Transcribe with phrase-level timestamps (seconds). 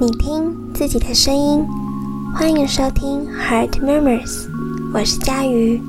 [0.00, 1.66] 你听自己的声音，
[2.34, 4.48] 欢迎收听 Heart Murmurs，
[4.92, 5.80] 我是佳瑜。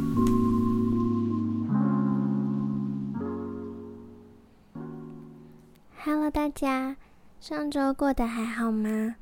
[6.04, 6.98] Hello，大家，
[7.40, 9.16] 上周过得还好吗？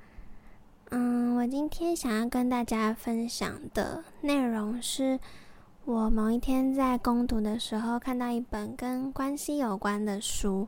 [0.89, 5.20] 嗯，我今天想要跟大家分享的内容是。
[5.84, 10.68] 我某一天在攻读的时候，看到一本跟关系有关的书，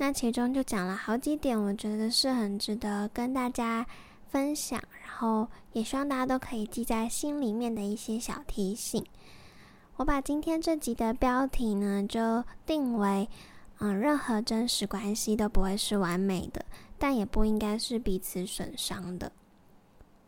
[0.00, 3.86] 那其中就讲了好几点，我觉得是很值得跟大家
[4.30, 9.04] 分享，然后也希望大家都可以记在心里面的一些小提醒。
[9.96, 13.28] 我把今天这集的标题呢，就定为
[13.80, 16.64] “嗯，任何真实关系都不会是完美的，
[16.98, 19.30] 但也不应该是彼此损伤的”。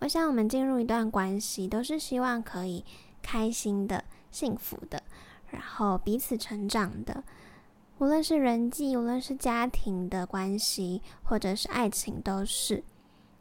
[0.01, 2.85] 我想，我们进入一段关系，都是希望可以。
[3.23, 5.01] 开心的、幸福的，
[5.49, 7.23] 然后彼此成长的，
[8.03, 12.83] 无论是人际，无论是家庭的关系，或者是爱情，都是。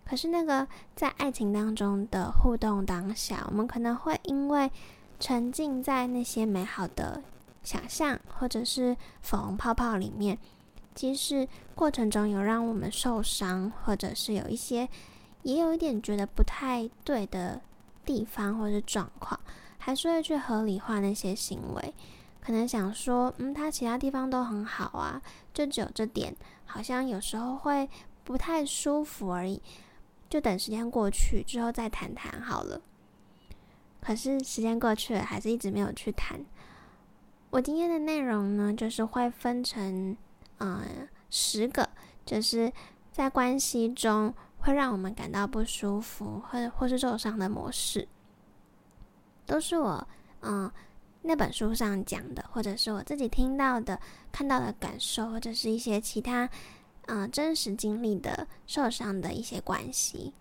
[0.05, 4.69] 可是那个在爱情当中的互动当下，我们可能会因为
[5.19, 7.23] 沉浸在那些美好的
[7.63, 10.37] 想象，或者是粉红泡泡里面，
[10.93, 14.87] 即使过程中有让我们受伤，或者是有一些
[15.41, 17.59] 也有一点觉得不太对的
[18.05, 19.39] 地方或者状况。
[19.79, 21.91] 还是会去合理化那些行为，
[22.41, 25.21] 可能想说，嗯，他其他地方都很好啊，
[25.53, 27.87] 就只有这点好像有时候会
[28.23, 29.61] 不太舒服而已，
[30.27, 32.81] 就等时间过去之后再谈谈好了。
[34.01, 36.43] 可是时间过去了，还是一直没有去谈。
[37.51, 40.17] 我今天的内容呢，就是会分成，
[40.57, 41.87] 嗯，十个，
[42.25, 42.71] 就是
[43.11, 48.07] 在关系中会让我们感到不舒服或或是受伤的模式。
[49.45, 50.07] 都是我
[50.41, 50.71] 嗯
[51.23, 53.99] 那本书上讲的，或者是我自己听到的、
[54.31, 56.49] 看到的感受，或者是一些其他
[57.07, 60.33] 嗯真实经历的受伤的一些关系。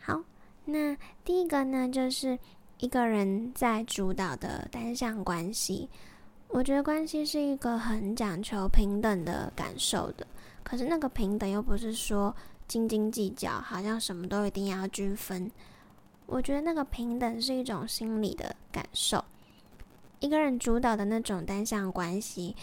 [0.00, 0.22] 好，
[0.64, 2.38] 那第一个呢，就是
[2.78, 5.88] 一个人在主导的单向关系。
[6.48, 10.26] 我觉得关系是一个很讲求平等的感受的，
[10.62, 12.34] 可是那个平等又不是说
[12.68, 15.50] 斤斤计较，好像什么都一定要均分。
[16.26, 19.24] 我觉得那个平等是一种心理的感受，
[20.22, 22.54] 一个人主导的那种单向关系，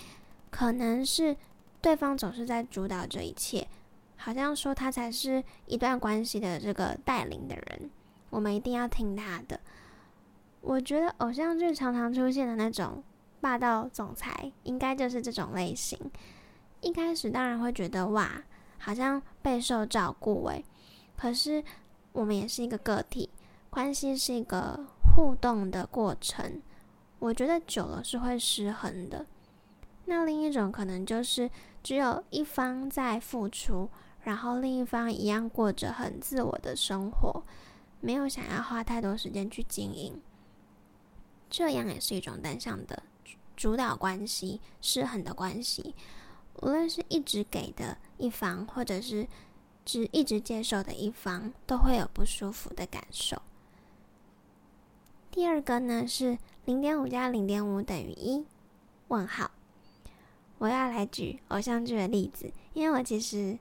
[0.50, 1.36] 可能是
[1.82, 3.68] 对方总是在主导这一切，
[4.16, 7.92] 好像说他才是一段关系的这个带领的人，
[8.30, 9.60] 我们一定要听他的。
[10.62, 13.04] 我觉得偶像剧常常出现的那种
[13.42, 16.00] 霸道总裁，应该就是这种类型。
[16.80, 18.42] 一开始当然会觉得哇，
[18.78, 20.64] 好像备受照顾诶，
[21.18, 21.62] 可是
[22.14, 23.30] 我们也是一个个体。
[23.70, 26.62] 关系是一个互动的过程，
[27.20, 29.26] 我觉得久了是会失衡的。
[30.06, 31.50] 那另一种可能就是
[31.84, 33.90] 只有一方在付出，
[34.24, 37.44] 然后另一方一样过着很自我的生活，
[38.02, 40.20] 没有想要花太多时间去经营，
[41.50, 43.04] 这样也是一种单向的
[43.56, 45.94] 主导关系、失衡的关系。
[46.62, 49.28] 无论是一直给的一方，或者是
[49.86, 53.42] 只一直接受的一方，都会有不舒服的感受。
[55.32, 58.46] 第二个呢是零点五加零点五等于一？
[59.10, 59.52] 问号。
[60.58, 63.58] 我要来举偶像剧的例子，因为我其实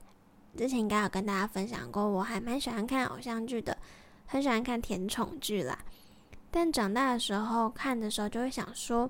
[0.57, 3.77] 之前应该有跟大家分享过，我还蛮喜欢看偶像剧的，
[4.27, 5.79] 很喜欢看甜宠剧啦。
[6.51, 9.09] 但长大的时候看的时候，就会想说，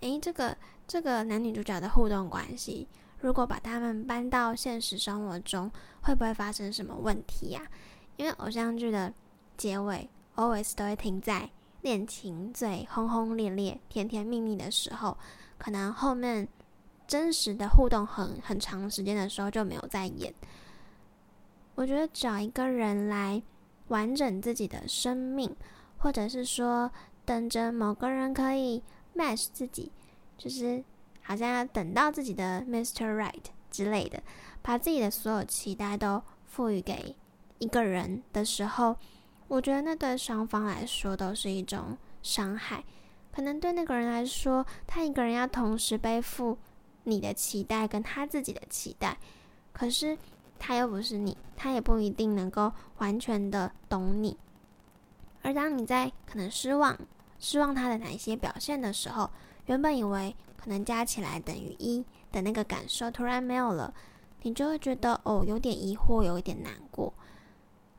[0.00, 2.86] 诶，这个这个男女主角的互动关系，
[3.20, 7.62] 如果把他们搬到现实生活中，会不会发生什么问题呀？
[8.16, 9.12] 因为偶像剧的
[9.56, 11.50] 结尾 always 都会停在。
[11.86, 15.16] 恋情最轰轰烈烈、甜甜蜜蜜的时候，
[15.56, 16.48] 可能后面
[17.06, 20.34] 真实的互动很很长时间的时候就没有再演。
[21.76, 23.40] 我觉得找一个人来
[23.86, 25.54] 完整自己的生命，
[25.98, 26.90] 或者是说
[27.24, 28.82] 等着某个人可以
[29.14, 29.92] match 自己，
[30.36, 30.82] 就是
[31.22, 33.16] 好像要等到自己的 Mr.
[33.16, 34.20] Right 之类的，
[34.60, 37.14] 把自己的所有期待都赋予给
[37.60, 38.96] 一个人的时候。
[39.48, 42.82] 我觉得那对双方来说都是一种伤害。
[43.32, 46.56] 可能对那个人来说，他一个人要同时背负
[47.04, 49.18] 你的期待跟他自己的期待，
[49.72, 50.16] 可是
[50.58, 54.36] 他又不是你，他也不一定能够完全的懂你。
[55.42, 56.98] 而当你在可能失望、
[57.38, 59.30] 失望他的哪一些表现的时候，
[59.66, 62.02] 原本以为可能加起来等于一
[62.32, 63.92] 的那个感受突然没有了，
[64.42, 67.12] 你就会觉得哦，有点疑惑，有一点难过。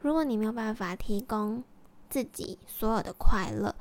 [0.07, 1.61] 如果你没有办法提供
[2.09, 3.75] 自己所有的快乐，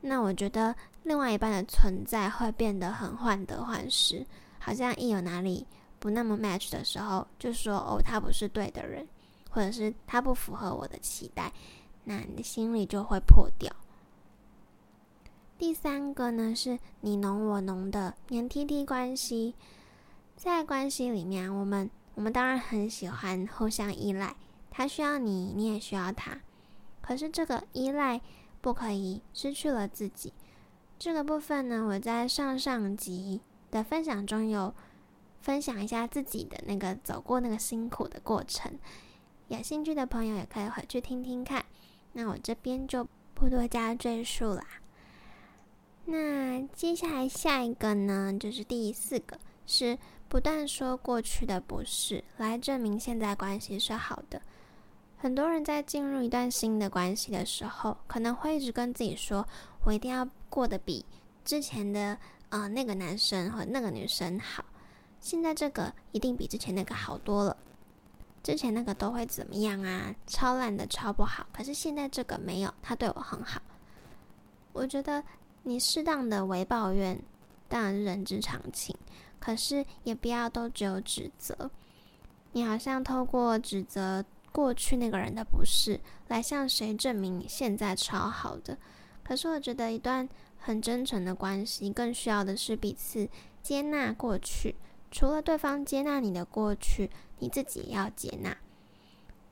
[0.00, 4.26] 那我觉得另外一半的存在会变得很患得患失，
[4.58, 5.64] 好像一有哪里
[6.00, 9.06] 不那么 match 的时候，就说哦他不是对的人，
[9.48, 11.52] 或者是他不符合我的期待，
[12.02, 13.72] 那你的心里就会破掉。
[15.56, 19.54] 第三个呢，是你侬我侬的黏 T T 关系，
[20.34, 24.34] 在关系里面，我们我们当然很喜欢互相依赖，
[24.76, 26.38] 他需要你，你也需要他。
[27.00, 28.20] 可是这个依赖
[28.60, 30.34] 不可以失去了自己。
[30.98, 33.40] 这个部分呢，我在上上集
[33.70, 34.74] 的分享中有
[35.40, 38.78] 分享一下自己的那个走过那个辛苦的过程，
[39.48, 41.64] 有兴趣的朋友也可以回去听听看。
[42.12, 44.62] 那我这边就不多加赘述啦。
[46.04, 54.42] 那接下来下一个呢，就是第四个，是不断说过去的不是，来证明现在关系是好的。
[55.26, 59.44] 很多人在进入一段新的关系的时候，可能会一直跟自己说
[59.82, 61.04] ：“我一定要过得比
[61.44, 62.16] 之前的
[62.50, 64.64] 呃那个男生和那个女生好，
[65.20, 67.56] 现在这个一定比之前那个好多了。
[68.40, 70.14] 之前那个都会怎么样啊？
[70.28, 71.44] 超烂的，超不好。
[71.52, 73.60] 可是现在这个没有，他对我很好。
[74.74, 75.24] 我觉得。”
[75.64, 77.20] 你适当的为抱怨，
[77.66, 78.96] 当然是人之常情。
[79.40, 81.68] 可是也不要都只有指责。
[82.52, 84.24] 你好像透过指责
[84.56, 88.78] 过去那个人的不是，来向谁证明你现在超好的？
[89.22, 90.26] 可是我觉得一段
[90.56, 93.28] 很真诚的关系，更需要的是彼此
[93.62, 94.76] 接纳过去。
[95.10, 97.10] 除了对方接纳你的过去，
[97.40, 98.56] 你自己也要接纳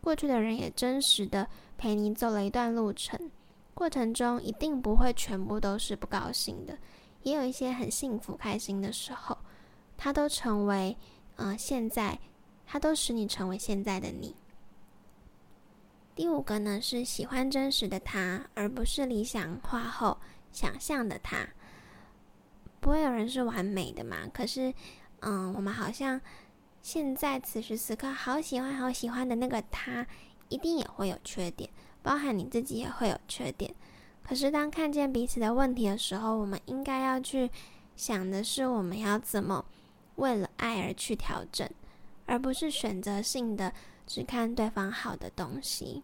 [0.01, 3.31] 过去的人，也真实的陪你走了一段路程。
[3.75, 6.79] 过程中一定不会全部都是不高兴的，
[7.25, 9.37] 也有一些很幸福开心的时候，
[9.99, 10.97] 它都成为，
[11.37, 12.19] 呃，现在，
[12.65, 14.35] 它都使你成为现在的你。
[16.15, 20.19] 第五个呢是喜欢真实的他，而不是理想化后
[20.53, 21.49] 想象的他。
[22.81, 24.19] 不会有人是完美的嘛？
[24.33, 24.73] 可是，
[25.21, 26.21] 嗯，我们好像
[26.83, 30.07] 现在此时此刻好喜欢好喜欢的那个他，
[30.49, 31.69] 一定也会有缺点。
[32.03, 33.75] 包含你自己也会有缺点，
[34.23, 37.51] 可是当看见彼此的问题的时候，我们应该要去
[37.97, 39.65] 想的是，我们要怎么
[40.17, 41.67] 为了爱而去调整，
[42.27, 43.73] 而不是选择性的
[44.07, 46.03] 只看对方好的东西。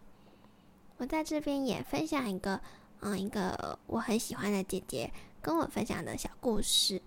[0.97, 2.59] 我在这边也分享一个，
[2.99, 5.11] 嗯，一个我很喜欢的姐姐
[5.41, 7.01] 跟我分享的小故事，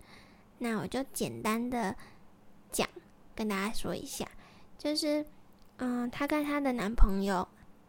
[0.59, 1.95] 那我就简单的
[2.73, 2.89] 讲，
[3.35, 4.29] 跟大家说一下，
[4.79, 5.25] 就是，
[5.79, 7.47] 嗯，她跟她的男朋友。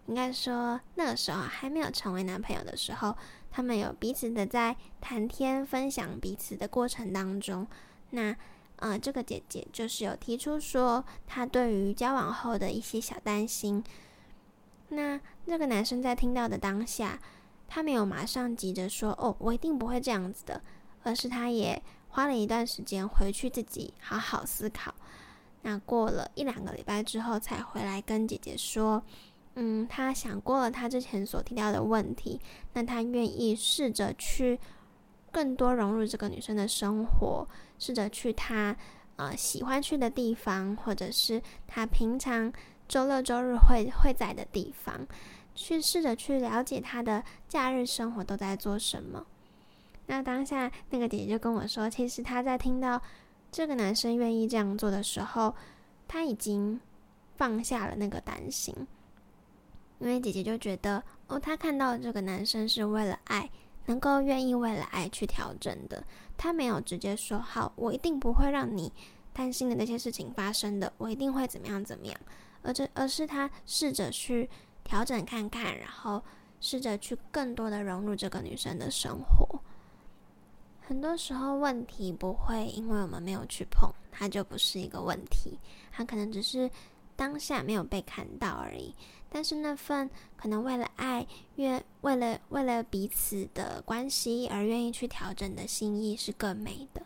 [0.08, 3.18] 应该说，那个时候还没有成为男朋友的时候，
[3.50, 7.66] 他们有彼此的在谈天、分享彼此的过程当中，
[8.12, 8.38] 那
[8.78, 13.84] 呃，这个姐姐就是有提出说，她对于交往后的一些小担心。
[14.90, 17.20] 那那个男生在听到的当下，
[17.68, 20.62] 他没有马上急着说：“哦，我一定不会这样子的。”
[21.04, 24.94] 而是他也花了一段时间回去自己好好思考。
[25.62, 29.04] 那过了一两个礼拜之后，才回来跟姐姐说。
[29.58, 32.42] 嗯，他想过了他之前所提到的问题，
[32.74, 34.60] 那他愿意试着去
[35.36, 37.46] 更多融入这个女生的生活，
[37.78, 38.74] 试着去她
[39.18, 42.54] 呃喜欢去的地方，或者是她平常
[42.88, 45.06] 周六周日会会在的地方，
[45.54, 49.26] 去试着去了解她的假日生活都在做什么。
[50.06, 53.02] 那当下那个姐姐就跟我说，其实她在听到
[53.52, 55.54] 这个男生愿意这样做的时候，
[56.08, 56.80] 他已经
[57.36, 58.74] 放下了那个担心。
[60.00, 63.50] 因为姐姐就觉得，哦，她看到这个男生是为了爱，
[63.86, 66.04] 能够愿意为了爱去调整的。
[66.38, 68.92] 他没有直接说，好，我一定不会让你
[69.32, 72.20] 担心的那些事情发生的，我一定会怎么样怎么样。
[72.62, 74.50] 而这，而是他试着去
[74.84, 76.24] 调整看看，然后
[76.60, 79.60] 试着去更多的融入这个女生的生活。
[80.88, 85.60] 很多时候，问题不会因为我们没有去碰，它就不是一个问题，
[85.92, 86.70] 它可能只是
[87.16, 88.94] 当下没有被看到而已。
[89.30, 97.02] 但是那份可能为了爱，愿为了为了彼此的关系而愿意去调整的心意是更美的。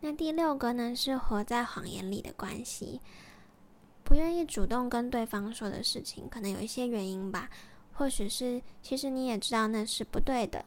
[0.00, 3.00] 那第六个呢，是活在谎言里的关系，
[4.04, 7.50] 不愿意主动跟对方说的事情，可能有一些原因吧。
[7.94, 10.64] 或许是其实你也知道那是不对的，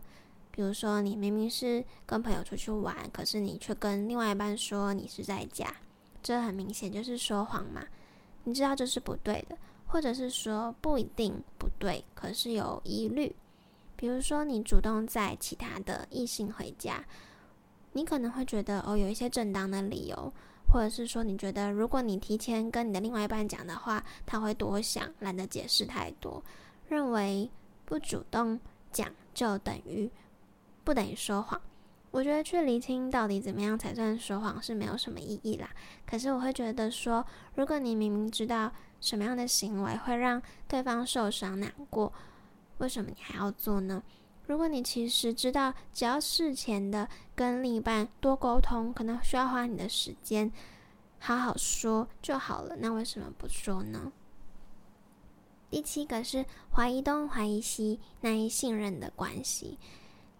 [0.51, 5.73] 比如说你明明是跟朋友出去玩，可是你却跟另外一半说你是在家，
[6.21, 7.83] 这很明显就是说谎嘛。
[8.43, 9.57] 你知道这是不对的。
[9.91, 13.35] 或者是说不一定不对，可是有疑虑。
[13.95, 17.03] 比如说你主动载其他的异性回家，
[17.93, 20.31] 你可能会觉得哦有一些正当的理由，
[20.71, 26.43] 或者是说你觉得如果你提前跟你的另外一半讲的话，他会多想，懒得解释太多，
[26.87, 27.49] 认为
[27.85, 28.59] 不主动
[28.91, 30.07] 讲就等于
[30.83, 31.59] 不等于说谎。
[32.11, 35.69] 我觉得去厘清到底怎么样才算说谎是没有什么意义啦。
[36.07, 37.25] 可是我会觉得说，
[37.55, 42.11] 如果你明明知道什么样的行为会让对方受伤难过，
[42.79, 44.01] 为什么你还要做呢？
[44.47, 50.51] 如果你其实知道只要事前的跟另一半多沟通，可能需要花你的时间，
[51.19, 54.11] 好好说就好了，那为什么不说呢？
[55.69, 59.77] 第七个是怀疑东怀疑西，难以信任的关系。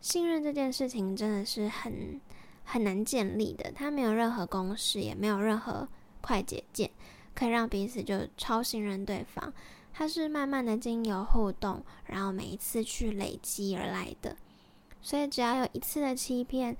[0.01, 2.20] 信任这件事情真的是很
[2.63, 5.88] 很难建立的，它没有任何公式，也没有任何
[6.22, 6.89] 快捷键
[7.36, 9.53] 可以让彼此就超信任对方。
[9.91, 14.38] 它是慢慢的经由互动，然后每一次去累积而来的。
[15.01, 16.77] 所以只要有一次的欺骗，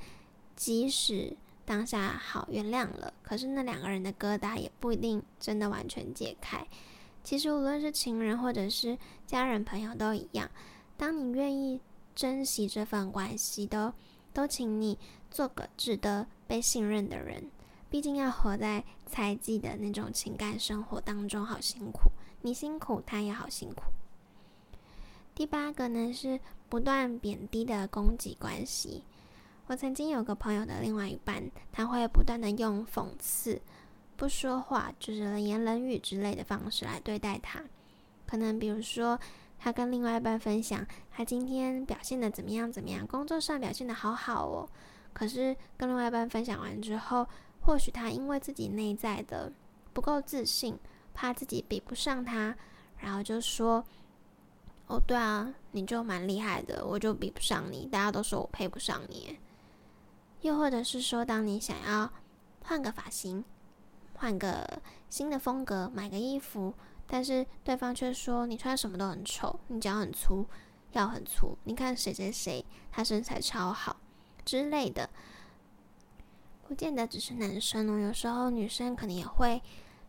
[0.56, 1.36] 即使
[1.66, 6.66] 当下好原谅了，可是那两个人的疙瘩也不一定真的完全解开。
[7.24, 10.50] 其实无论是情人或者是家人朋友都一样，
[10.96, 11.82] 当你愿意。
[12.20, 13.94] 珍惜这份关系，都
[14.34, 15.00] 都请你
[15.32, 17.50] 做个值得被信任的人。
[17.90, 22.12] 毕竟要活在猜忌的那种情感生活当中，好辛苦。
[22.42, 23.84] 你辛苦，他也好辛苦。
[25.34, 29.06] 第八个呢是不断贬低的攻击关系。
[29.68, 33.62] 我曾经有个朋友的另外一半，他会不断的用讽刺、
[34.18, 37.64] 不说话，就是冷言冷语之类的方式来对待他。
[38.28, 39.18] 可能比如说。
[39.60, 42.72] 他跟另外一半分享，他今天表现的怎么样？
[42.72, 43.06] 怎么样？
[43.06, 44.70] 工作上表现的好好哦。
[45.12, 47.28] 可是跟另外一半分享完之后，
[47.62, 49.52] 或许他因为自己内在的
[49.92, 50.80] 不够自信，
[51.14, 52.56] 怕自己比不上他，
[53.00, 53.84] 然后就说
[54.88, 57.86] ：“哦，对啊，你就蛮厉害的，我就比不上你。
[57.88, 59.38] 大家都说我配不上你。”
[60.42, 62.10] 又或者是说，当你想要
[62.64, 63.44] 换个发型、
[64.14, 66.74] 换个新的风格、买个衣服。
[67.12, 70.46] 但是对方却说你穿什么都很丑，你脚很粗，
[70.92, 71.58] 腰很粗。
[71.64, 73.98] 你看谁谁谁，他身材超好
[74.46, 75.10] 之类的，
[76.68, 79.60] 不见得只是男生哦，有时候女生可能也会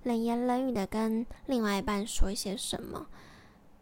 [0.03, 3.07] 冷言冷语的跟另外一半说一些什么。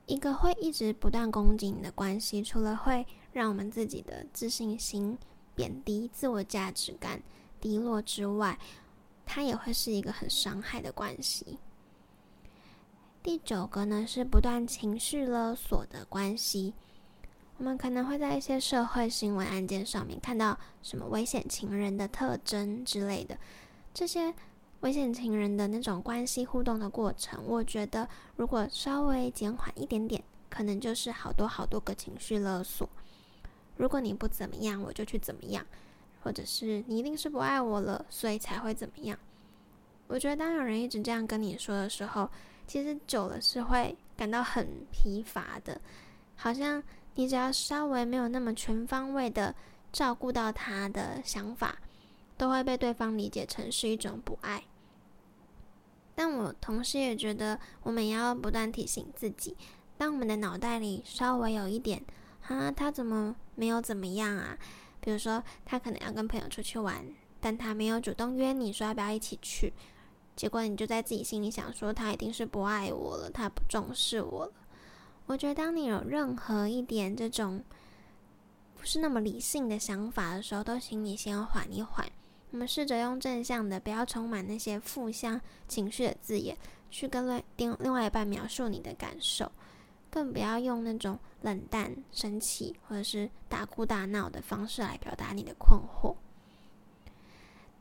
[0.06, 5.18] 一个会一直不断攻击你的关系，除了会让我们自己的自信心
[5.54, 7.20] 贬低、自我价值感
[7.60, 8.58] 低落之外，
[9.26, 11.58] 它也会是一个很伤害的关系。
[13.28, 16.72] 第九个呢是不断情绪勒索的关系。
[17.58, 23.36] 我们可能会在一些社会新闻案件上面看到什么危险情人的特征之类的。
[23.92, 24.32] 这些
[24.80, 32.88] 危险情人的那种关系互动的过程，我觉得如果稍微减缓一点点，可能就是好多好多个情绪勒索。
[33.76, 35.66] 如果你不怎么样，我就去怎么样，
[36.22, 39.18] 或者是你一定是不爱我了，所以才会怎么样。
[40.06, 42.30] 我觉得当有人一直这样跟你说的时候，
[42.68, 45.80] 其实久了是会感到很疲乏的，
[46.36, 46.80] 好像
[47.14, 49.52] 你只要稍微没有那么全方位的
[49.90, 51.78] 照顾到他的想法，
[52.36, 54.62] 都会被对方理解成是一种不爱。
[56.14, 59.56] 但我同时也觉得，我们也要不断提醒自己，
[59.96, 62.04] 当我们的脑袋里稍微有一点
[62.48, 64.58] “啊，他怎么没有怎么样啊？”
[65.00, 67.04] 比如说，他可能要跟朋友出去玩，
[67.40, 69.72] 但他没有主动约你说要不要一起去。
[70.38, 74.52] 结果你就在自己心里想说，他一定是不爱我了，他不重视我了。
[75.26, 77.60] 我觉得当你有任何一点这种
[78.76, 82.08] 不是那么理性的想法的时候，都请你先缓一缓。
[82.52, 86.56] 我们试着用正向的，不要充满那些负向情绪的字眼，
[86.88, 89.50] 去跟另另外一半描述你的感受，
[90.08, 96.14] 更不要用那种冷淡、生气或者是大哭大闹的方式来表达你的困惑。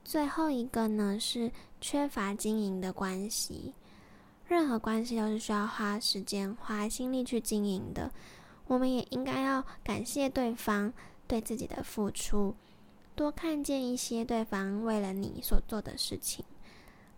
[0.07, 3.73] 最后一个呢是缺乏经营的关系，
[4.47, 8.09] 任何关系都是需要花时间、花心力去经营的。
[8.67, 10.93] 我们也应该要感谢对方
[11.27, 12.55] 对自己的付出，
[13.15, 16.45] 多看见一些对方为了你所做的事情。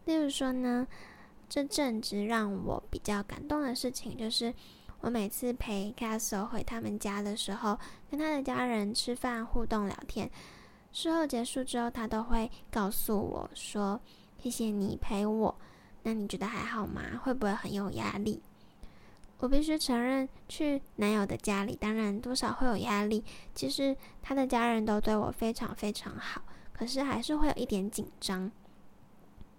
[0.06, 0.88] 例如说呢，
[1.48, 4.52] 这阵子让我比较感动的事情，就是
[5.02, 7.78] 我每次陪 Castle 回他们家的时候，
[8.10, 10.32] 跟他的家人吃饭、互动、聊天。
[10.92, 14.00] 事后结束之后，他都会告诉我说
[14.42, 15.56] ：“谢谢你陪我。”
[16.04, 17.02] 那你觉得还好吗？
[17.24, 18.42] 会不会很有压力？
[19.40, 23.24] 我必须承认，去男友的家里，当然多少会有压力。
[23.54, 26.42] 其实他的家人都对我非常非常好，
[26.74, 28.52] 可是还是会有一点紧张。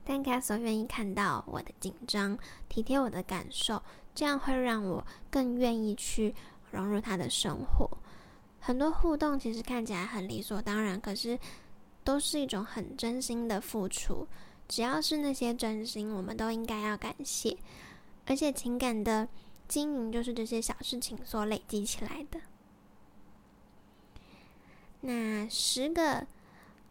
[0.04, 2.36] 但 c a s 愿意看到我的紧张，
[2.68, 3.82] 体贴我的感受，
[4.14, 6.34] 这样会让我更愿意去
[6.72, 7.88] 融入他的生活。
[8.60, 11.38] 很多互动其实看起来很理所当然，可是
[12.04, 14.26] 都是一种很真心的付出。
[14.68, 17.56] 只要是那些真心，我们都应该要感谢。
[18.26, 19.26] 而且情感的
[19.66, 22.40] 经营就是这些小事情所累积起来的。
[25.00, 26.24] 那十个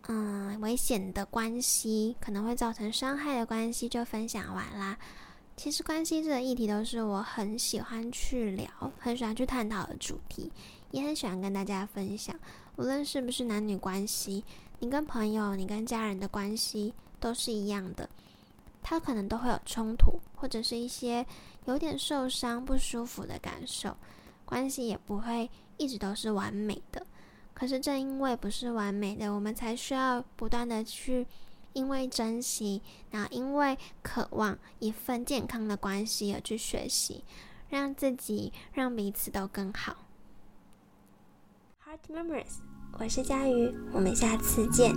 [0.08, 4.98] 嗯危险的关系，可能会造成伤害的关系就分享完啦。
[5.56, 10.52] 其实关系这个议题都是我很喜欢去聊、很喜欢去探讨的主题，
[10.92, 12.36] 也很喜欢跟大家分享。
[12.78, 14.44] 无论是不是男女关系，
[14.80, 18.10] 你跟朋友、你跟家人的关系都是一样的，
[18.82, 21.26] 它可能都会有冲突，或者是一些
[21.66, 23.96] 有点受伤、不舒服的感受。
[24.46, 27.06] 关系也不会一直都是完美的。
[27.54, 31.28] 可是正因为不是完美的，我们才需要不断的去，
[31.74, 32.82] 因为珍惜，
[33.12, 37.26] 然后因为渴望一份健康的关系而去学习，
[37.68, 39.98] 让自己、让彼此都更好。
[41.90, 42.60] Heart Memories，
[43.00, 44.94] 我是佳瑜，我们下次见。